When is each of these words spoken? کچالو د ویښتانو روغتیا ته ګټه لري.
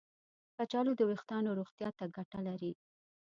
کچالو 0.57 0.91
د 0.97 1.01
ویښتانو 1.09 1.57
روغتیا 1.59 1.89
ته 1.97 2.05
ګټه 2.15 2.39
لري. 2.47 2.71